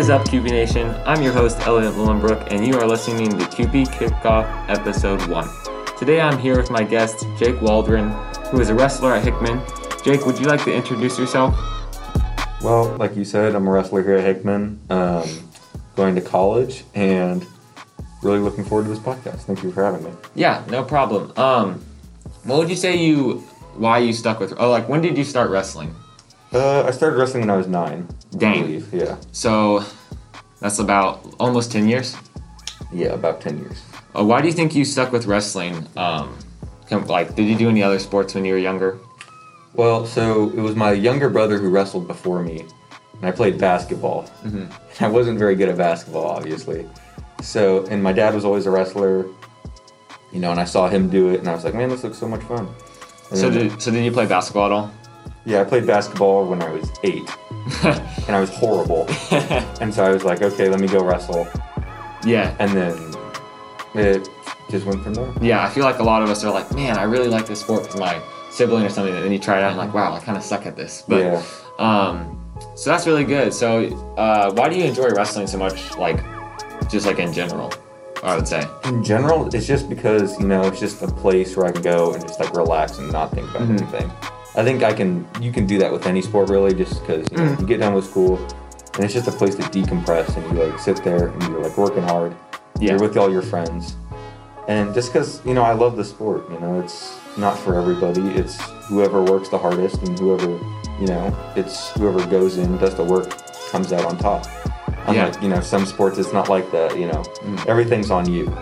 [0.00, 0.88] What is up, Kewpie Nation?
[1.04, 5.48] I'm your host, Elliot Lillenbrook, and you are listening to Kewpie Kickoff Episode 1.
[5.98, 8.08] Today I'm here with my guest, Jake Waldron,
[8.46, 9.60] who is a wrestler at Hickman.
[10.02, 11.54] Jake, would you like to introduce yourself?
[12.62, 15.28] Well, like you said, I'm a wrestler here at Hickman, um,
[15.96, 17.46] going to college, and
[18.22, 19.40] really looking forward to this podcast.
[19.40, 20.12] Thank you for having me.
[20.34, 21.30] Yeah, no problem.
[21.36, 21.84] Um,
[22.44, 23.40] what would you say you,
[23.74, 25.94] why you stuck with, oh, like when did you start wrestling?
[26.52, 28.08] Uh, I started wrestling when I was nine.
[28.36, 28.84] Dang.
[28.92, 29.16] Yeah.
[29.32, 29.84] So
[30.60, 32.16] that's about almost 10 years.
[32.92, 33.82] Yeah, about 10 years.
[34.16, 35.86] Uh, why do you think you stuck with wrestling?
[35.96, 36.36] Um,
[37.06, 38.98] like, did you do any other sports when you were younger?
[39.74, 42.64] Well, so it was my younger brother who wrestled before me,
[43.14, 44.24] and I played basketball.
[44.44, 44.64] Mm-hmm.
[45.04, 46.88] I wasn't very good at basketball, obviously.
[47.42, 49.26] So, and my dad was always a wrestler,
[50.32, 52.18] you know, and I saw him do it, and I was like, man, this looks
[52.18, 52.66] so much fun.
[53.30, 54.90] And So then- did, so did you play basketball at all?
[55.44, 57.28] Yeah, I played basketball when I was eight,
[57.84, 59.06] and I was horrible.
[59.80, 61.46] and so I was like, okay, let me go wrestle.
[62.24, 62.54] yeah.
[62.58, 63.14] And then
[63.94, 64.28] it
[64.70, 65.32] just went from there.
[65.40, 67.60] Yeah, I feel like a lot of us are like, man, I really like this
[67.60, 70.12] sport because my sibling or something, and then you try it out and like, wow,
[70.14, 71.04] I kind of suck at this.
[71.08, 71.42] But yeah.
[71.78, 72.36] um,
[72.76, 73.52] so that's really good.
[73.54, 75.96] So uh, why do you enjoy wrestling so much?
[75.96, 76.22] Like,
[76.90, 77.72] just like in general,
[78.22, 78.64] I would say.
[78.84, 82.12] In general, it's just because, you know, it's just a place where I can go
[82.14, 83.80] and just like relax and not think about Mhm.
[83.80, 84.12] anything.
[84.56, 87.36] I think I can, you can do that with any sport really, just because, you
[87.38, 87.60] know, Mhm.
[87.60, 88.36] you get done with school
[88.94, 91.76] and it's just a place to decompress and you like sit there and you're like
[91.78, 92.34] working hard.
[92.78, 92.90] Yeah.
[92.92, 93.94] You're with all your friends.
[94.68, 98.22] And just because, you know, I love the sport, you know, it's not for everybody.
[98.30, 100.48] It's whoever works the hardest and whoever,
[101.00, 103.32] you know, it's whoever goes in, does the work,
[103.70, 104.46] comes out on top.
[105.10, 105.32] Yeah.
[105.40, 107.66] You know, some sports, it's not like that, you know, Mm.
[107.66, 108.52] everything's on you.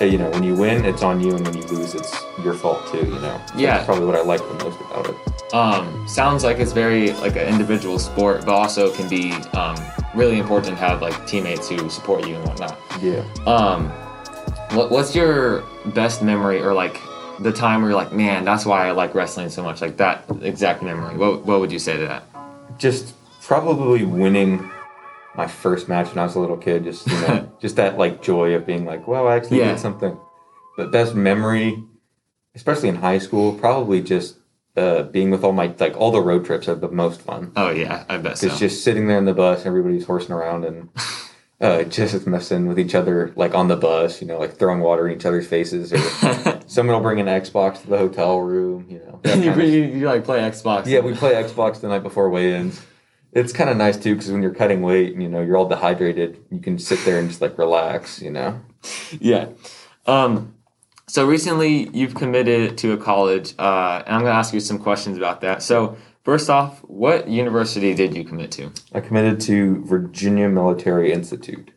[0.00, 2.12] You know, when you win, it's on you, and when you lose, it's
[2.44, 3.40] your fault too, you know.
[3.46, 3.74] So Yeah.
[3.74, 5.16] That's probably what I like the most about it.
[5.52, 9.76] Um, sounds like it's very like an individual sport, but also can be um,
[10.14, 12.78] really important to have like teammates who support you and whatnot.
[13.00, 13.22] Yeah.
[13.46, 13.88] Um,
[14.76, 15.62] what, what's your
[15.94, 17.00] best memory or like
[17.40, 19.80] the time where you're like, man, that's why I like wrestling so much?
[19.80, 21.16] Like that exact memory.
[21.16, 22.24] What, what would you say to that?
[22.78, 24.68] Just probably winning
[25.36, 26.82] my first match when I was a little kid.
[26.84, 29.70] Just, you know, just that like joy of being like, well, I actually Yeah.
[29.72, 30.18] did something.
[30.76, 31.84] But best memory,
[32.56, 34.36] especially in high school, probably just
[34.76, 37.52] uh, being with all my, like, all the road trips are the most fun.
[37.56, 38.46] Oh yeah, I bet so.
[38.46, 40.88] It's just sitting there in the bus, everybody's horsing around and
[41.60, 45.08] uh, just messing with each other, like on the bus, you know, like throwing water
[45.08, 45.92] in each other's faces.
[45.92, 49.20] Or someone will bring an Xbox to the hotel room, you know.
[49.34, 50.86] you, you, you like play Xbox.
[50.86, 52.84] yeah, we play Xbox the night before weigh-ins.
[53.32, 55.68] It's kind of nice too because when you're cutting weight, and, you know, you're all
[55.68, 56.42] dehydrated.
[56.50, 58.60] You can sit there and just like relax, you know.
[59.20, 59.48] yeah.
[60.06, 60.54] Um,
[61.08, 64.78] so recently you've committed to a college, uh, and I'm going to ask you some
[64.78, 65.62] questions about that.
[65.62, 68.72] So first off, what university did you commit to?
[68.92, 71.70] I committed to Virginia Military Institute.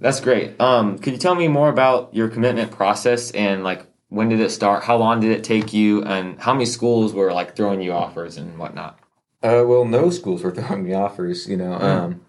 [0.00, 0.60] That's great.
[0.60, 4.50] Um, could you tell me more about your commitment process and like when did it
[4.50, 4.84] start?
[4.84, 6.02] How long did it take you?
[6.04, 8.98] And how many schools were like throwing you offers and whatnot?
[9.42, 11.48] Uh, well, no schools were throwing me offers.
[11.48, 12.20] You know, um,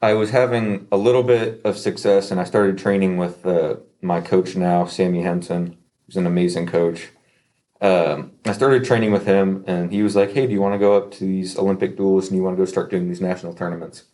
[0.00, 4.20] I was having a little bit of success, and I started training with uh, my
[4.20, 5.76] coach now, Sammy Henson,
[6.06, 7.08] who's an amazing coach.
[7.80, 10.78] Um, I started training with him, and he was like, "Hey, do you want to
[10.78, 13.54] go up to these Olympic duels, and you want to go start doing these national
[13.54, 14.04] tournaments?"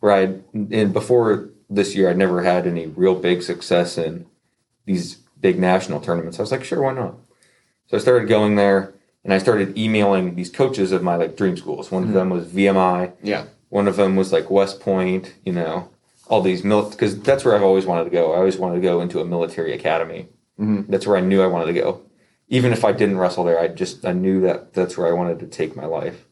[0.00, 0.22] Where I,
[0.52, 4.26] and before this year, I'd never had any real big success in
[4.86, 6.38] these big national tournaments.
[6.38, 7.16] I was like, "Sure, why not?"
[7.86, 8.94] So I started going there
[9.24, 11.90] and I started emailing these coaches of my like dream schools.
[11.90, 13.12] One of them was VMI.
[13.22, 13.46] Yeah.
[13.74, 15.34] One of them was like West Point.
[15.44, 15.88] You know,
[16.28, 18.32] all these mil because that's where I've always wanted to go.
[18.32, 20.28] I always wanted to go into a military academy.
[20.60, 20.86] Mhm.
[20.86, 22.00] That's where I knew I wanted to go.
[22.48, 25.40] Even if I didn't wrestle there, I just I knew that that's where I wanted
[25.40, 26.24] to take my life.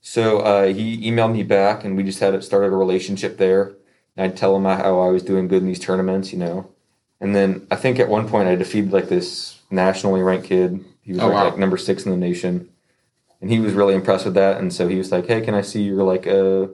[0.00, 3.74] So uh, he emailed me back, and we just had it started a relationship there.
[4.16, 6.70] And I'd tell him how I was doing good in these tournaments, you know.
[7.20, 10.84] And then I think at one point I defeated like this nationally ranked kid.
[11.02, 11.44] He was Oh, like, wow.
[11.50, 12.68] like number six in the nation,
[13.40, 14.58] and he was really impressed with that.
[14.58, 16.68] And so he was like, "Hey, can I see your like uh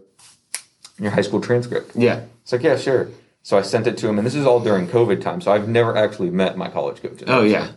[0.98, 2.22] your high school transcript?" Yeah.
[2.42, 3.08] It's like, "Yeah, sure."
[3.42, 5.40] So I sent it to him, and this is all during COVID time.
[5.40, 7.28] So I've never actually met my college coaches.
[7.28, 7.72] Oh yeah.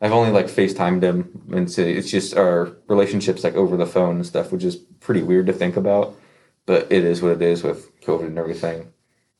[0.00, 4.16] I've only like FaceTimed him, and so it's just our relationships like over the phone
[4.16, 6.16] and stuff, which is pretty weird to think about,
[6.66, 8.92] but it is what it is with COVID and everything.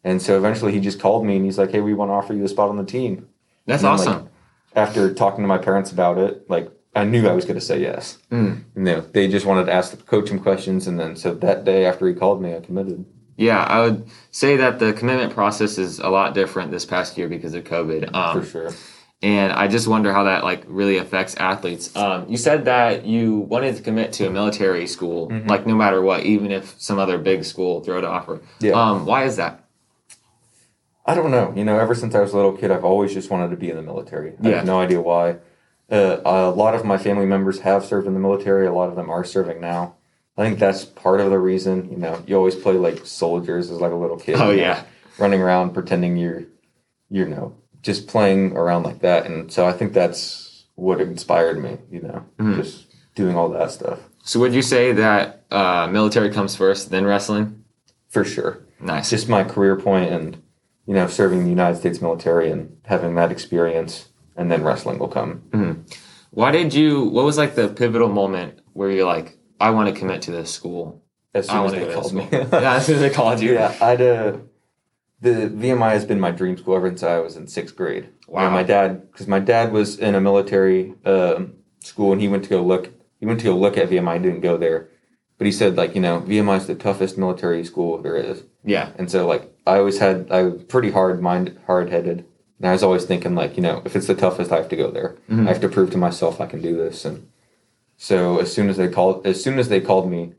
[0.03, 2.35] And so eventually he just called me and he's like, "Hey, we want to offer
[2.35, 3.29] you a spot on the team."
[3.67, 4.31] That's then, like, awesome.
[4.75, 7.81] After talking to my parents about it, like I knew I was going to say
[7.81, 8.19] yes.
[8.31, 8.65] Mm.
[8.75, 11.65] And they, they just wanted to ask the coach him questions, and then so that
[11.65, 13.05] day after he called me, I committed.
[13.37, 17.29] Yeah, I would say that the commitment process is a lot different this past year
[17.29, 18.13] because of COVID.
[18.13, 18.71] Um, for sure.
[19.23, 21.95] and I just wonder how that like really affects athletes.
[21.95, 25.49] Um, you said that you wanted to commit to a military school, Mm-hmm.
[25.49, 28.41] like no matter what, even if some other big school throw it offer.
[28.61, 28.73] Yeah.
[28.73, 29.65] Um, why is that?
[31.07, 31.53] I don't know.
[31.57, 33.71] You know, ever since I was a little kid, I've always just wanted to be
[33.71, 34.33] in the military.
[34.43, 34.57] I Yeah.
[34.57, 35.37] have no idea why.
[35.91, 38.67] Uh, a lot of my family members have served in the military.
[38.67, 39.95] A lot of them are serving now.
[40.37, 41.91] I think that's part of the reason.
[41.91, 44.37] You know, you always play like soldiers as like a little kid.
[44.37, 44.85] Oh you know, yeah,
[45.19, 46.45] running around pretending you're,
[47.11, 49.27] you know, just playing around like that.
[49.27, 51.79] And so I think that's what inspired me.
[51.91, 52.57] You know, Mhm.
[52.57, 52.87] just
[53.17, 57.65] doing all that stuff So would you say that uh, military comes first, then wrestling?
[58.11, 58.61] for sure.
[58.81, 59.11] Nice.
[59.11, 60.41] just my career point and
[60.87, 64.08] you know serving the united states military and having that experience
[64.39, 65.85] and then wrestling will come
[66.31, 67.05] Why did you?
[67.05, 70.51] What was like the pivotal moment where you're like, I want to commit to this
[70.59, 71.03] school.
[71.35, 73.53] as I soon as they called me yeah, as soon as they called you.
[73.55, 74.33] yeah i'd uh
[75.21, 75.31] the
[75.63, 78.51] vmi has been my dream school ever since i was in sixth grade Wow.
[78.51, 81.41] my dad because my dad was in a military um,
[81.81, 82.85] school and he went to go look
[83.21, 84.89] he went to go look at vmi didn't go there
[85.39, 88.91] but he said like you know vmi is the toughest military school there is Yeah.
[88.99, 92.25] And so like I always had I was pretty hard mind hard headed.
[92.59, 94.77] And I was always thinking like, you know, if it's the toughest I have to
[94.77, 95.17] go there.
[95.31, 95.47] Mhm.
[95.47, 97.05] I have to prove to myself I can do this.
[97.05, 97.29] And
[97.97, 100.33] so as soon as they called as soon as they called me,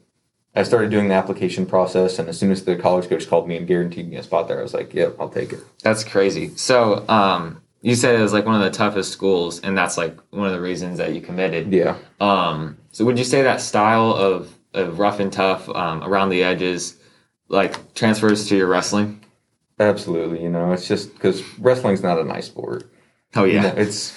[0.55, 3.55] I started doing the application process and as soon as the college coach called me
[3.55, 5.59] and guaranteed me a spot there, I was like, Yep, I'll take it.
[5.83, 6.51] That's crazy.
[6.55, 10.17] So, um, you said it was like one of the toughest schools, and that's like
[10.31, 11.71] one of the reasons that you committed.
[11.71, 11.95] Yeah.
[12.19, 16.43] Um, so would you say that style of, of rough and tough, um, around the
[16.43, 16.97] edges,
[17.47, 19.23] like transfers to your wrestling?
[19.79, 20.43] Absolutely.
[20.43, 22.83] You know, it's just because wrestling's not a nice sport.
[23.35, 23.61] Oh You yeah.
[23.61, 24.13] know, it's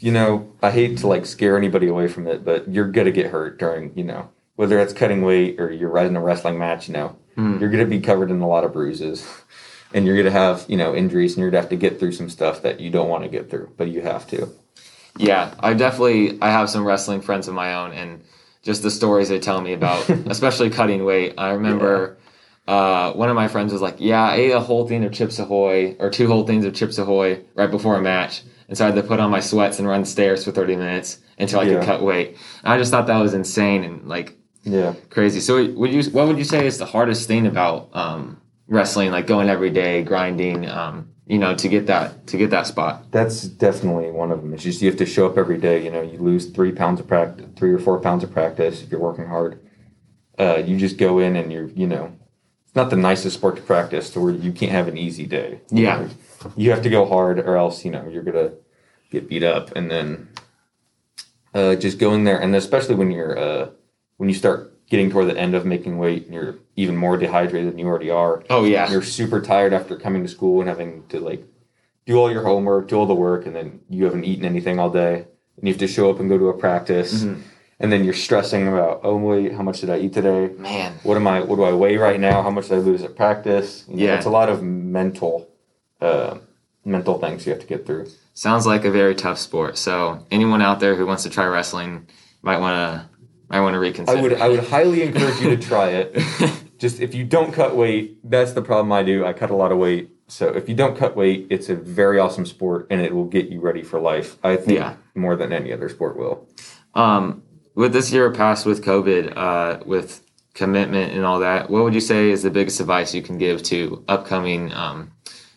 [0.00, 3.26] you know, I hate to like scare anybody away from it, but you're gonna get
[3.26, 6.94] hurt during, you know, whether it's cutting weight or you're in a wrestling match, you
[6.94, 7.60] know, Mhm.
[7.60, 9.26] you're gonna be covered in a lot of bruises.
[9.94, 12.28] And you're gonna have, you know, injuries and you're gonna have to get through some
[12.28, 14.50] stuff that you don't want to get through, but you have to.
[15.16, 18.20] Yeah, I definitely I have some wrestling friends of my own, and
[18.62, 21.32] just the stories they tell me about, especially cutting weight.
[21.38, 22.17] I remember
[22.68, 25.38] uh, one of my friends was like, "Yeah, I ate a whole thing of Chips
[25.38, 28.88] Ahoy or two whole things of Chips Ahoy right before a match, and so I
[28.90, 31.78] had to put on my sweats and run stairs for thirty minutes until I Yeah.
[31.78, 34.92] could cut weight." And I just thought that was insane and like Yeah.
[35.08, 35.40] crazy.
[35.40, 38.36] So, would you what would you say is the hardest thing about um,
[38.68, 42.66] wrestling, like going every day, grinding, um, you know, to get that to get that
[42.66, 43.10] spot?
[43.12, 44.52] That's definitely one of them.
[44.52, 45.82] It's just you have to show up every day.
[45.82, 48.90] You know, you lose three pounds of practice, three or four pounds of practice if
[48.90, 49.58] you're working hard.
[50.38, 52.12] Uh, you just go in and you're, you know,
[52.68, 55.60] it's not the nicest sport to practice to where you can't have an easy day.
[55.70, 55.96] You Yeah.
[56.02, 56.08] know,
[56.54, 58.50] you have to go hard or else, you know, you're gonna
[59.10, 59.74] get beat up.
[59.74, 60.28] And then
[61.54, 63.70] uh, just going there, and especially when you're uh,
[64.18, 67.72] when you start getting toward the end of making weight, and you're even more dehydrated
[67.72, 71.04] than you already are Oh yeah, you're super tired after coming to school and having
[71.08, 71.42] to like
[72.04, 74.90] do all your homework, do all the work, and then you haven't eaten anything all
[74.90, 75.24] day,
[75.56, 77.40] and you have to show up and go to a practice, Mhm.
[77.80, 80.50] And then you're stressing about, oh wait, how much did I eat today?
[80.58, 80.94] man.
[81.02, 81.40] What am I?
[81.40, 82.42] What do I weigh right now?
[82.42, 83.84] How much did I lose at practice?
[83.88, 84.16] You know, Yeah.
[84.16, 85.48] it's a lot of mental,
[86.00, 86.38] uh,
[86.84, 88.06] mental things you have to get through.
[88.34, 89.76] Sounds like a very tough sport.
[89.78, 92.06] So anyone out there who wants to try wrestling
[92.42, 93.08] might want to
[93.50, 94.18] might want to reconsider.
[94.18, 96.20] I would, I would highly encourage you to try it.
[96.78, 99.24] Just if you don't cut weight, that's the problem I do.
[99.24, 100.10] I cut a lot of weight.
[100.26, 103.48] So if you don't cut weight, it's a very awesome sport and it will get
[103.48, 104.36] you ready for life.
[104.44, 104.96] I think Yeah.
[105.14, 106.46] more than any other sport will.
[106.94, 107.42] um,
[107.78, 110.20] with this year past with COVID, uh, with
[110.52, 113.62] commitment and all that, what would you say is the biggest advice you can give
[113.62, 115.12] to upcoming um,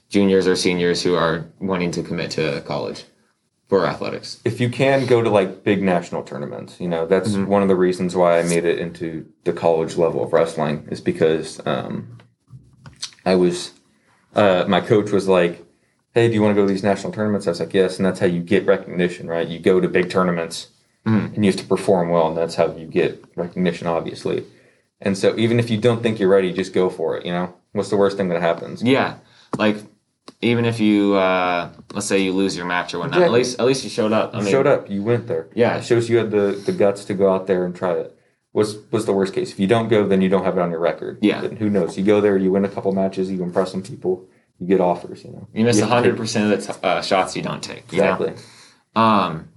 [0.07, 3.05] juniors or seniors who are wanting to commit to college
[3.67, 4.39] for athletics?
[4.45, 7.47] If you can go to like big national tournaments, you know, that's Mhm.
[7.47, 11.01] one of the reasons why I made it into the college level of wrestling is
[11.01, 12.19] because um,
[13.25, 13.71] I was,
[14.35, 15.65] uh, my coach was like,
[16.13, 17.47] Hey, do you want to go to these national tournaments?
[17.47, 17.97] I was like, Yes.
[17.97, 19.47] And that's how you get recognition, right?
[19.47, 20.67] You go to big tournaments
[21.05, 21.35] Mhm.
[21.35, 24.43] and you have to perform well, and that's how you get recognition, obviously.
[25.01, 27.53] And so even if you don't think you're ready, just go for it, you know?
[27.71, 28.83] What's the worst thing that happens?
[28.83, 29.15] Yeah,
[29.57, 29.77] like
[30.41, 33.65] even if you uh, let's say you lose your match or whatnot, at least at
[33.65, 34.33] least you showed up.
[34.33, 35.47] I You mean, showed up, you went there.
[35.55, 35.77] Yeah.
[35.77, 38.15] It shows you had the, the guts to go out there and try it.
[38.51, 39.51] What's what's the worst case?
[39.51, 41.17] If you don't go, then you don't have it on your record.
[41.21, 41.41] Yeah.
[41.41, 41.97] Then who knows?
[41.97, 44.27] You go there, you win a couple matches, you impress some people,
[44.59, 45.47] you get offers, you know.
[45.53, 47.91] You miss hundred percent of the t- uh, shots you don't take.
[47.91, 48.11] you know?
[48.13, 48.33] Exactly.
[48.95, 49.47] Um,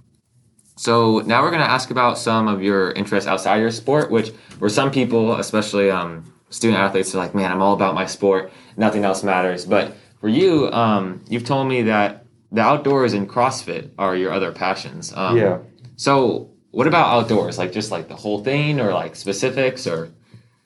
[0.75, 4.31] so now we're going to ask about some of your interests outside your sport, which
[4.59, 8.51] for some people, especially um, student athletes, are like, man, I'm all about my sport.
[8.75, 9.65] Nothing else matters.
[9.65, 14.51] But for you, um, you've told me that the outdoors and CrossFit are your other
[14.51, 15.13] passions.
[15.15, 15.59] Um, yeah.
[15.95, 17.57] So what about outdoors?
[17.57, 20.11] Like just like the whole thing, or like specifics, or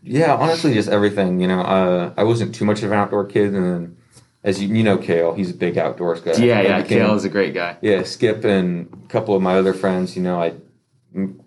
[0.02, 1.40] Yeah, honestly, just everything.
[1.40, 3.98] You know, uh, I wasn't too much of an outdoor kid, and then
[4.44, 6.34] as you you know, Kale, he's a big outdoors guy.
[6.34, 6.82] Yeah, yeah.
[6.82, 7.78] became- Kale is a great guy.
[7.82, 10.54] yeah, Skip and a couple of my other friends, you know, I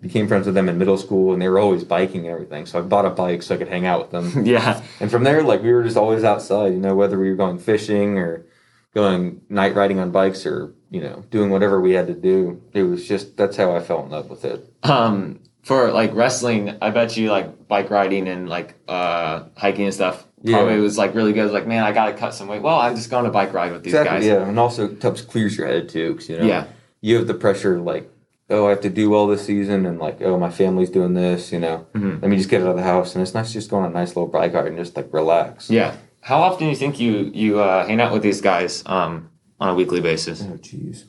[0.01, 2.65] became friends with them in middle school and they were always biking and everything.
[2.65, 4.45] So I bought a bike so I could hang out with them.
[4.53, 7.35] Yeah, and from there, like we were just always outside, you know, whether we were
[7.35, 8.45] going fishing or
[8.93, 12.61] going night riding on bikes or, you know, doing whatever we had to do.
[12.73, 14.71] It was just, that's how I fell in love with it.
[14.83, 19.93] um for like wrestling i bet you like bike riding and like uh hiking and
[19.93, 20.79] stuff probably Yeah.
[20.81, 23.25] was like really good like man i gotta cut some weight well i'm just going
[23.25, 24.19] to bike ride with these exactly.
[24.19, 24.47] guys Yeah.
[24.47, 26.15] And also it helps clears your head too.
[26.15, 26.65] Cause, you know, Yeah.
[27.01, 28.09] you have the pressure like,
[28.49, 31.51] oh, I have to do well this season and like, oh, my family's doing this,
[31.51, 32.21] you know, Mhm.
[32.21, 33.15] let me just get out of the house.
[33.15, 35.69] And it's nice just going on a nice little bike ride and just like relax.
[35.69, 39.29] yeah how often do you think you you uh hang out with these guys um
[39.59, 41.05] on a weekly basis Oh, jeez.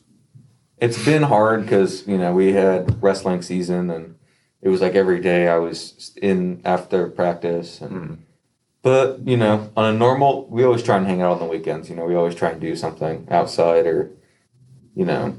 [0.78, 4.14] It's been hard because, you know, we had wrestling season and
[4.62, 7.80] it was like every day I was in after practice.
[7.80, 8.16] And, Mhm.
[8.84, 11.88] But, you know, on a normal, we always try and hang out on the weekends.
[11.88, 14.10] You know, we always try and do something outside or,
[14.94, 15.38] you know,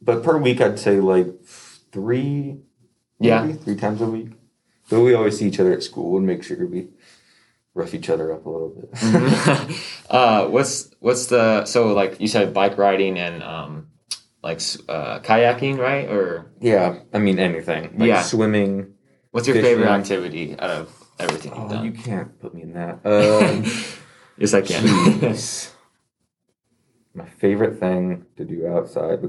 [0.00, 1.26] but per week, I'd say like
[1.90, 2.58] three,
[3.18, 3.42] Yeah.
[3.44, 4.28] maybe three times a week.
[4.88, 6.88] But we always see each other at school and make sure we
[7.74, 8.88] rough each other up a little bit.
[10.10, 13.88] uh what's what's the so like you said bike riding and um
[14.44, 17.98] like uh kayaking right or yeah, I mean, anything.
[17.98, 18.22] Like Yeah.
[18.22, 18.94] swimming.
[19.32, 22.72] what's your favorite activity out of everything you've Oh, done you can't put me in
[22.74, 23.00] that.
[23.04, 23.64] Um,
[24.36, 24.84] yes i can.
[27.14, 29.20] My favorite thing to do outside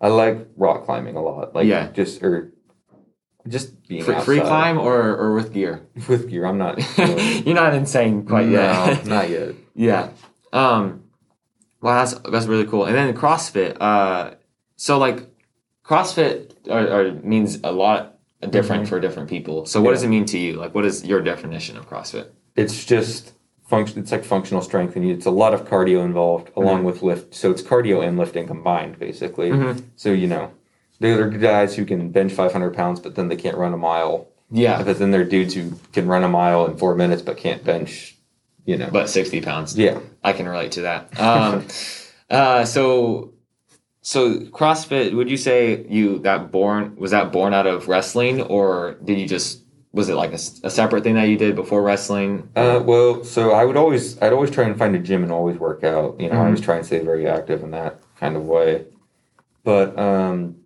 [0.00, 1.54] I like rock climbing a lot.
[1.54, 1.90] Like Yeah.
[1.92, 2.52] just or
[3.46, 6.46] just being free, free climb or or with gear with gear.
[6.46, 6.76] I'm not.
[6.98, 9.54] really- you're not insane quite no, yet not yet.
[9.74, 10.10] Yeah.
[10.52, 11.04] Um
[11.80, 12.86] wow, that's that's really cool.
[12.86, 14.34] And then CrossFit, uh
[14.76, 15.30] so like
[15.84, 18.13] CrossFit are, are, means a lot
[18.46, 18.88] different Mhm.
[18.88, 19.66] for different people.
[19.66, 19.94] So what Yeah.
[19.94, 20.54] does it mean to you?
[20.54, 22.26] Like what is your definition of CrossFit?
[22.56, 23.32] It's just
[23.68, 23.98] function.
[24.00, 26.86] It's like functional strength, and it's a lot of cardio involved along Mm-hmm.
[26.86, 27.34] with lift.
[27.34, 29.50] So it's cardio and lifting combined, basically.
[29.50, 29.82] Mhm.
[29.96, 30.50] So you know,
[31.00, 34.28] there are guys who can bench 500 pounds, but then they can't run a mile.
[34.50, 34.82] Yeah.
[34.82, 37.64] But then there are dudes who can run a mile in four minutes, but can't
[37.64, 38.16] bench.
[38.66, 38.88] You know.
[38.90, 39.76] But 60 pounds.
[39.78, 39.98] yeah.
[40.22, 41.08] I can relate to that.
[41.20, 41.64] Um
[42.30, 43.30] uh so
[44.04, 48.96] so CrossFit, would you say you that born was that born out of wrestling or
[49.02, 52.48] did you just was it like a separate thing that you did before wrestling?
[52.54, 55.56] Uh, well, so I would always, I'd always try and find a gym and always
[55.56, 56.20] work out.
[56.20, 56.44] You know, I Mhm.
[56.46, 58.86] always try and stay very active in that kind of way.
[59.62, 60.56] But um,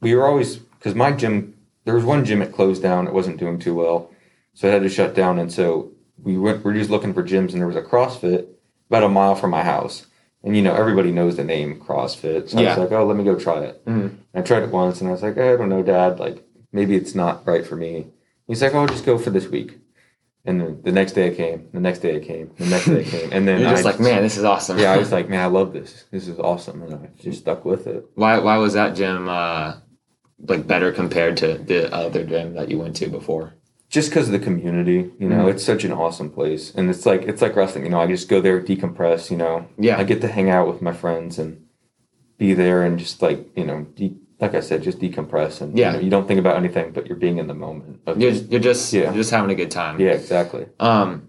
[0.00, 3.06] we were always because my gym, there was one gym that closed down.
[3.06, 4.10] It wasn't doing too well,
[4.54, 5.38] so it had to shut down.
[5.38, 6.64] And so we went.
[6.64, 8.46] We are just looking for gyms, and there was a CrossFit
[8.88, 10.06] about a mile from my house.
[10.44, 12.50] And you know, everybody knows the name CrossFit.
[12.50, 13.84] So I was like, oh, let me go try it.
[13.84, 14.18] Mhm.
[14.34, 16.20] I tried it once, and I was like, I don't know, Dad.
[16.20, 18.06] Like, maybe it's not right for me.
[18.46, 19.78] He's like, oh, just go for this week.
[20.44, 23.00] And then the next day I came, the next day I came, the next day
[23.00, 24.78] I came, and then You're just I like, man, this is awesome.
[24.78, 26.04] yeah, I was like, man, I love this.
[26.10, 28.06] This is awesome, and I just stuck with it.
[28.14, 29.74] Why why was that gym uh
[30.46, 33.54] like better compared to the other gym that you went to before?
[33.90, 35.50] Just because of the community, you know, Mhm.
[35.52, 37.84] it's such an awesome place, and it's like it's like wrestling.
[37.84, 39.30] You know, I just go there, decompress.
[39.30, 39.98] You know, Yeah.
[39.98, 41.62] I get to hang out with my friends and
[42.36, 45.92] be there, and just like you know, de- like I said, just decompress, and Yeah.
[45.92, 48.00] you, know, you don't think about anything, but you're being in the moment.
[48.06, 49.04] Of You're, you're just Yeah.
[49.04, 49.98] you're just having a good time.
[50.00, 50.66] yeah, exactly.
[50.78, 51.22] Um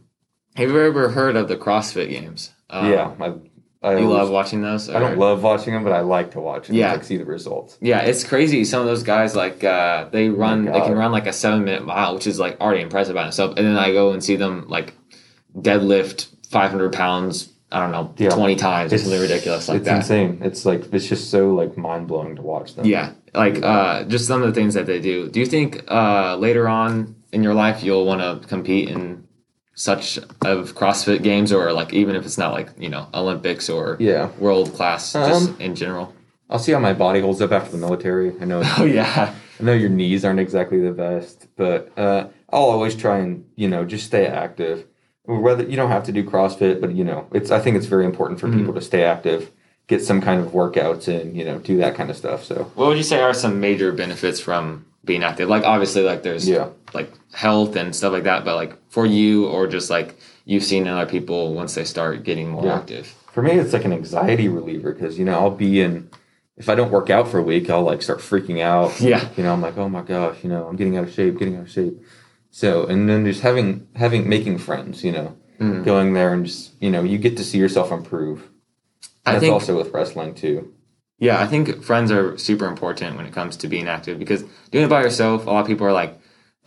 [0.55, 2.51] have you ever heard of the CrossFit games?
[2.69, 3.33] Um, yeah, I,
[3.81, 4.89] I You always- love watching those?
[4.89, 6.75] I don't love watching them, but I like to watch them.
[6.75, 6.91] Yeah.
[6.91, 7.77] like see the results.
[7.79, 8.65] Yeah, it's crazy.
[8.65, 11.85] Some of those guys like uh, they run, they can run like a seven minute
[11.85, 13.55] mile, which is like already impressive by itself.
[13.57, 14.93] And then I go and see them like
[15.57, 17.53] deadlift five hundred pounds.
[17.71, 18.29] I don't know, Yeah.
[18.31, 18.91] twenty times.
[18.91, 19.97] It's something ridiculous like it's that.
[19.97, 20.39] insane.
[20.41, 22.85] It's like it's just so like mind blowing to watch them.
[22.85, 25.29] Yeah, like uh, just some of the things that they do.
[25.29, 29.23] Do you think uh, later on in your life you'll want to compete in
[29.79, 33.95] such of CrossFit games, or like even if it's not like you know Olympics or
[33.97, 34.27] Yeah.
[34.37, 36.13] world class, just Um, in general?
[36.49, 38.33] I'll see how my body holds up after the military.
[38.41, 42.63] I know Oh yeah, I know your knees aren't exactly the best, but uh, I'll
[42.75, 44.85] always try and you know just stay active.
[45.23, 48.03] Whether you don't have to do CrossFit, but you know it's I think it's very
[48.05, 48.57] important for Mhm.
[48.57, 49.49] people to stay active,
[49.87, 52.43] get some kind of workouts in, you know, do that kind of stuff.
[52.43, 55.49] So what would you say are some major benefits from being active?
[55.49, 59.47] Like obviously, like there's yeah, like health and stuff like that, but like for you
[59.47, 62.77] or just like you've seen in other people once they start getting more Yeah.
[62.77, 63.07] active.
[63.31, 66.09] for me it's like an anxiety reliever because you know I'll be in.
[66.57, 68.99] If I don't work out for a week, I'll like start freaking out.
[68.99, 71.37] Yeah, you know i'm like oh my gosh you know i'm getting out of shape
[71.39, 72.01] getting out of shape
[72.51, 75.83] so and then just having having making friends you know Mm.
[75.83, 78.47] going there and just you know you get to see yourself improve
[79.25, 80.73] I that's think also with wrestling too
[81.19, 84.85] Yeah, I think friends are super important when it comes to being active because doing
[84.85, 86.17] it by yourself, a lot of people are like,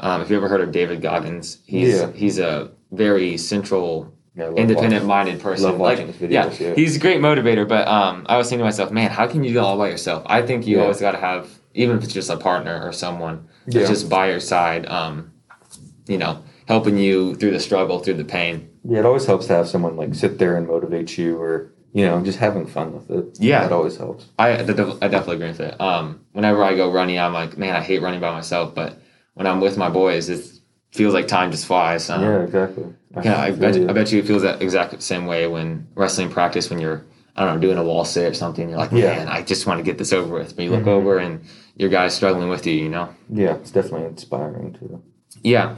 [0.01, 2.11] um, if you ever heard of David Goggins, he's Yeah.
[2.13, 5.79] he's a very central Yeah, I love independent minded person.
[5.79, 6.75] like, his yeah, videos, yeah.
[6.75, 7.67] he's a great motivator.
[7.67, 9.89] But um, I was thinking to myself, man, how can you do it all by
[9.89, 10.23] yourself?
[10.27, 13.47] I think you always got to have, even if it's just a partner or someone
[13.69, 14.87] just by your side.
[14.87, 15.33] Um,
[16.09, 18.69] you know, helping you through the struggle, through the pain.
[18.85, 22.05] Yeah, it always helps to have someone like sit there and motivate you, or you
[22.07, 23.39] know, I'm just having fun with it.
[23.41, 23.63] Yeah.
[23.63, 24.27] that always helps.
[24.39, 25.81] I, I definitely agree with it.
[25.81, 28.75] Um, whenever I go running, I'm like, man, I hate running by myself.
[28.75, 28.99] But
[29.35, 30.45] when I'm with my boys, it
[30.91, 32.09] feels like time just flies.
[32.11, 32.85] Um, yeah, exactly.
[33.23, 33.89] Yeah, I bet, you.
[33.89, 37.05] I bet you it feels that exact same way when wrestling practice when you're
[37.37, 38.69] I don't know doing a wall sit or something.
[38.69, 39.17] You're like, Yeah.
[39.17, 40.55] man, I just want to get this over with.
[40.57, 40.89] But you look Mhm.
[40.99, 41.41] over and
[41.77, 42.75] your guy's struggling with you.
[42.75, 43.09] You know?
[43.31, 45.03] Yeah, it's definitely inspiring too.
[45.43, 45.77] Yeah.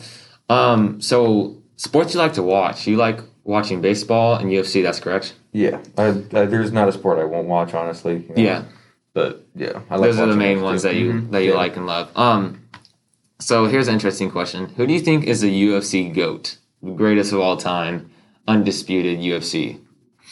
[0.49, 1.01] Um.
[1.01, 2.87] So sports you like to watch?
[2.87, 4.83] You like watching baseball and UFC?
[4.83, 5.35] That's correct.
[5.55, 8.15] Yeah, I, I, there's not a sport I won't watch honestly.
[8.29, 8.63] you know, Yeah.
[9.15, 10.89] but yeah, I like Those are the main ones too.
[10.89, 11.31] that you Mhm.
[11.31, 11.57] that you Yeah.
[11.57, 12.11] like and love.
[12.17, 12.61] Um.
[13.41, 17.33] So here's an interesting question: Who do you think is the UFC goat, the greatest
[17.33, 18.11] of all time,
[18.49, 19.79] undisputed UFC?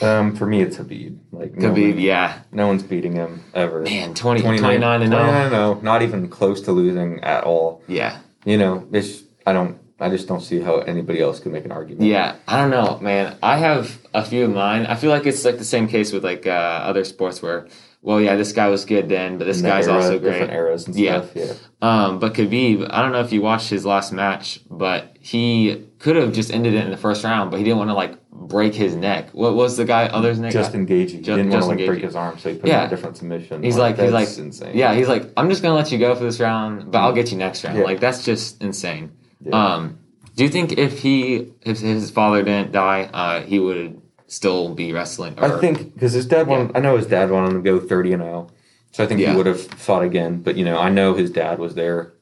[0.00, 1.19] Um, for me, it's Khabib.
[1.31, 2.38] Like no Khabib, one- yeah.
[2.50, 3.83] no one's beating him ever.
[3.83, 5.17] Man, 20, 29 and oh.
[5.19, 5.23] 0.
[5.25, 7.83] 29 and 0, not even close to losing at all.
[7.87, 8.17] Yeah.
[8.45, 11.73] You know, it's I don't I just don't see how anybody else could make an
[11.73, 12.02] argument.
[12.09, 13.37] Yeah, I don't know, man.
[13.42, 14.87] I have a few of mine.
[14.87, 17.68] I feel like it's like the same case with like uh, other sports where,
[18.02, 20.32] well, yeah, this guy was good then, but this guy's era, also great.
[20.32, 21.23] Different eras and Yeah.
[21.23, 21.30] stuff.
[21.37, 21.52] Yeah.
[21.80, 26.16] Um, but Khabib, I don't know if you watched his last match, but he could
[26.16, 28.75] have just ended it in the first round, but he didn't want to like break
[28.75, 29.30] his neck.
[29.32, 30.52] What was the guy other's neck?
[30.52, 31.18] Just engaging.
[31.21, 32.88] He didn't want just to like break his arm, so he put him in a
[32.88, 33.62] different submission.
[33.62, 34.76] He's like, he's like, insane.
[34.76, 37.30] yeah, he's like, I'm just gonna let you go for this round, but I'll get
[37.30, 37.78] you next round.
[37.78, 37.85] Yeah.
[37.85, 39.12] Like that's just insane.
[39.45, 39.75] Yeah.
[39.75, 39.99] Um,
[40.37, 44.93] do you think if he, if his father didn't die, uh, he would still be
[44.93, 45.35] wrestling?
[45.39, 48.13] I think because his dad wanted, I know his dad wanted him to go 30
[48.15, 48.49] and 0.
[48.93, 49.31] So I think Yeah.
[49.33, 50.43] he would have fought again.
[50.43, 52.13] But, you know, I know his dad was there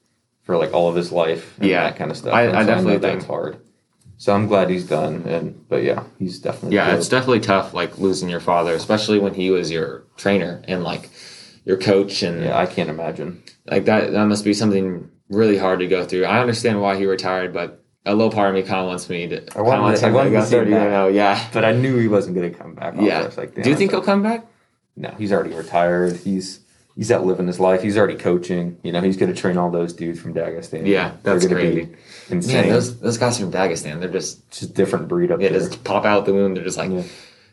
[0.42, 1.84] for like all of his life and Yeah.
[1.84, 2.32] that kind of stuff.
[2.34, 3.56] I- I so definitely know think- that's hard.
[4.16, 5.22] So I'm glad he's done.
[5.26, 6.76] And, but yeah, he's definitely.
[6.76, 10.82] Yeah, it's definitely tough, like losing your father, especially when he was your trainer and
[10.84, 11.08] like
[11.64, 13.42] your coach, and yeah, I can't imagine.
[13.70, 14.12] like that.
[14.12, 16.24] That must be something really hard to go through.
[16.26, 19.26] I understand why he retired, but a little part of me kind of wants me
[19.28, 19.42] to.
[19.56, 21.14] I wanted wants to- I wanted to see him 30 back.
[21.14, 22.94] yeah, But I knew he wasn't going to come back.
[22.98, 23.30] Yeah.
[23.36, 24.46] Like, Do you think he'll come back?
[24.96, 26.16] No, he's already retired.
[26.16, 26.60] He's
[26.96, 27.82] he's out living his life.
[27.82, 28.76] He's already coaching.
[28.82, 30.86] You know, he's going to train all those dudes from Dagestan.
[30.86, 31.88] Yeah, They're that's crazy.
[32.28, 32.62] Insane.
[32.62, 35.60] Man, those those guys from Dagestan, they're just it's just different breed up yeah, there.
[35.60, 36.54] just pop out the womb.
[36.54, 37.02] They're just like Yeah.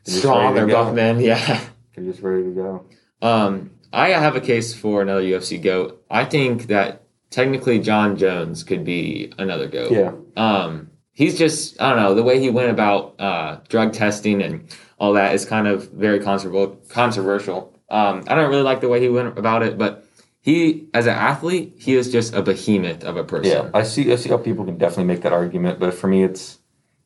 [0.05, 0.55] just strong.
[0.55, 1.19] They're buff men.
[1.21, 1.61] Yeah.
[1.95, 2.85] They're just ready to go.
[3.21, 6.03] Um, I have a case for another UFC goat.
[6.09, 9.91] I think that technically Jon Jones could be another goat.
[9.91, 10.11] Yeah.
[10.35, 14.67] Um, he's just I don't know the way he went about uh, drug testing and
[14.99, 16.77] all that is kind of very controversial.
[16.89, 17.73] Controversial.
[17.89, 20.05] Um, I don't really like the way he went about it, but
[20.41, 23.51] he, as an athlete, he is just a behemoth of a person.
[23.51, 24.11] Yeah, I see.
[24.11, 26.59] I see how people can definitely make that argument, but for me, it's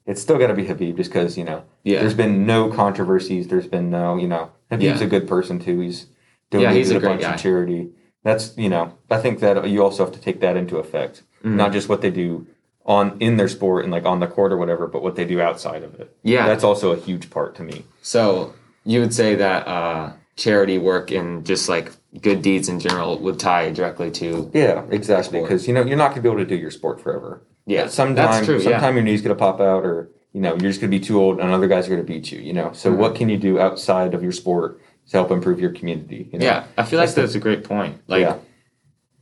[0.05, 1.99] it's still got to be Khabib, just because you know, Yeah.
[2.01, 3.47] there's been no controversies.
[3.47, 5.03] There's been no, you know, Khabib's Yeah.
[5.03, 5.79] a good person too.
[5.79, 6.07] He's
[6.51, 7.33] Yeah, donated he's a a, bunch guy.
[7.35, 7.89] of charity.
[8.23, 11.55] That's you know, I think that you also have to take that into effect, Mhm.
[11.55, 12.45] not just what they do
[12.85, 15.41] on in their sport and like on the court or whatever, but what they do
[15.41, 16.15] outside of it.
[16.23, 16.45] Yeah.
[16.47, 17.85] that's also a huge part to me.
[18.01, 18.53] So
[18.85, 23.39] you would say that uh, charity work and just like good deeds in general would
[23.39, 25.41] tie directly to Yeah, exactly.
[25.41, 27.41] Because you know you're not gonna be able to do your sport forever.
[27.65, 27.87] yeah.
[27.87, 28.59] sometime, that's true.
[28.59, 29.01] sometime yeah.
[29.01, 31.51] your knee's gonna pop out, or you know you're just gonna be too old, and
[31.51, 32.39] other guys are gonna beat you.
[32.39, 32.97] You know, so Mhm.
[32.97, 34.79] what can you do outside of your sport
[35.11, 36.29] to help improve your community?
[36.31, 36.45] You know?
[36.45, 38.01] Yeah, I feel like That's a great point.
[38.07, 38.37] Like yeah,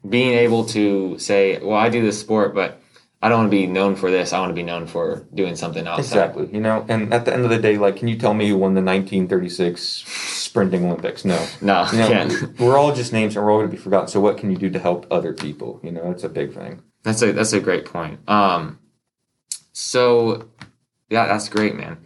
[0.08, 2.82] being able to say, "Well, I do this sport, but
[3.22, 4.32] I don't want to be known for this.
[4.32, 6.00] I want to be known for doing something else.
[6.00, 6.48] exactly.
[6.54, 8.58] You know, and at the end of the day, like, can you tell me who
[8.58, 11.26] won the 1936 sprinting Olympics?
[11.26, 11.46] No.
[11.62, 14.08] No, You know, we're all just names, and we're all gonna be forgotten.
[14.08, 15.82] So what can you do to help other people?
[15.84, 16.82] You know, that's a big thing.
[17.04, 18.20] That's a that's a great point.
[18.30, 18.80] Um,
[19.74, 20.50] so
[21.10, 21.98] yeah, that's great, man.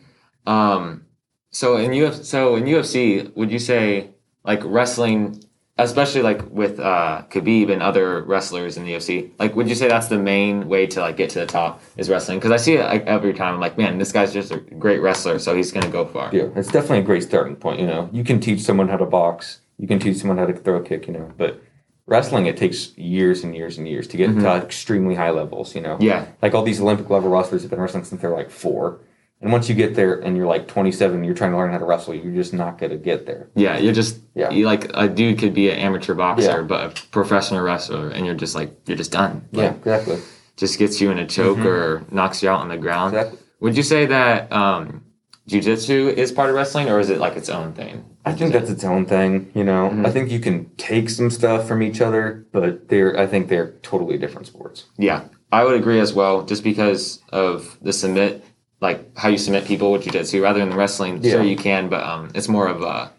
[0.48, 1.06] Um,
[1.54, 4.10] so in UFC, so in UFC, would you say
[4.44, 5.42] like wrestling,
[5.78, 9.88] especially like with uh, Khabib and other wrestlers in the UFC, like would you say
[9.88, 12.40] that's the main way to like get to the top is wrestling?
[12.40, 13.54] Because I see it like every time.
[13.54, 16.30] I'm like, man, this guy's just a great wrestler, so he's gonna go far.
[16.34, 17.80] Yeah, it's definitely a great starting point.
[17.80, 20.54] You know, you can teach someone how to box, you can teach someone how to
[20.54, 21.06] throw a kick.
[21.08, 21.62] You know, but
[22.08, 24.42] wrestling it takes years and years and years to get Mhm.
[24.42, 25.74] to extremely high levels.
[25.76, 28.50] You know, Yeah, like all these Olympic level wrestlers have been wrestling since they're like
[28.50, 29.00] four,
[29.44, 31.84] and once you get there and you're like 27, you're trying to learn how to
[31.86, 32.16] wrestle.
[32.16, 33.50] You're just not gonna get there.
[33.56, 34.50] yeah, you're just Yeah.
[34.50, 36.62] you like a dude could be an amateur boxer, Yeah.
[36.62, 39.44] but a professional wrestler, and you're just like you're just done.
[39.52, 40.18] Like, Yeah, exactly.
[40.56, 41.66] just gets you in a choke Mhm.
[41.66, 43.14] or knocks you out on the ground.
[43.14, 43.40] Exactly.
[43.60, 45.02] Would you say that um,
[45.50, 48.06] jujitsu is part of wrestling, or is it like its own thing?
[48.26, 49.52] I think that's its own thing.
[49.54, 50.06] You know, Mhm.
[50.08, 53.74] I think you can take some stuff from each other, but they're I think they're
[53.82, 54.86] totally different sports.
[54.98, 56.44] Yeah, I would agree as well.
[56.44, 58.42] Just because of the submit,
[58.84, 61.24] like how you submit people with jiu-jitsu rather than wrestling.
[61.24, 61.32] Yeah.
[61.32, 63.12] Sure, you can, but um, it's more of a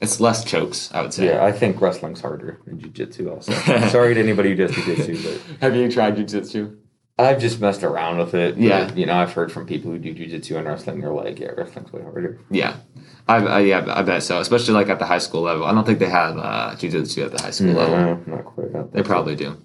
[0.00, 0.90] it's less chokes.
[0.92, 1.26] I would say.
[1.26, 3.30] Yeah, I think wrestling's harder than jujitsu.
[3.30, 3.52] Also,
[3.88, 6.76] sorry to anybody who does jujitsu, but Have you tried jiu-jitsu?
[7.18, 8.56] I've just messed around with it.
[8.56, 8.94] Yeah.
[8.94, 11.02] you know, I've heard from people who do jujitsu and wrestling.
[11.02, 12.40] They're like, yeah, wrestling's way harder.
[12.50, 12.76] Yeah.
[13.28, 15.84] I, I yeah I bet so especially like at the high school level I don't
[15.84, 18.72] think they have uh, jiu-jitsu at the high school level not quite.
[18.72, 19.56] Not They probably do.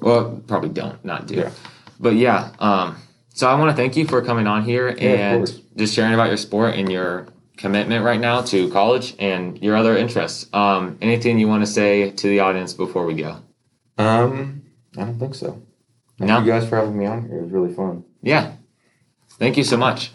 [0.00, 1.36] Well, probably don't, not do.
[1.36, 1.50] Yeah.
[2.00, 2.96] But yeah, um,
[3.38, 6.26] so I want to thank you for coming on here of and just sharing about
[6.26, 10.48] your sport and your commitment right now to college and your other interests.
[10.52, 13.36] Um, anything you want to say to the audience before we go?
[13.96, 14.62] Um,
[14.96, 15.62] I don't think so.
[16.18, 16.40] Thank No?
[16.40, 17.38] you guys for having me on here.
[17.38, 18.02] It was really fun.
[18.22, 18.54] Yeah.
[19.38, 20.10] Thank you so much.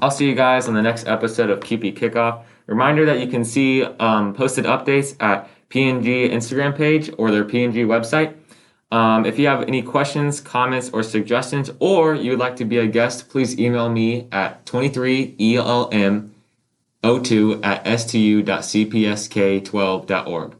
[0.00, 2.44] I'll see you guys on the next episode of Kewpie Kickoff.
[2.68, 7.84] Reminder that you can see um, posted updates at PNG Instagram page or their PNG
[7.86, 8.34] website.
[8.92, 12.78] Um, if you have any questions, comments, or suggestions, or you would like to be
[12.78, 20.54] a guest, please email me at E 23elm02 at stu.cpsk12.org.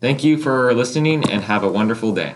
[0.00, 2.34] Thank you for listening and have a wonderful day.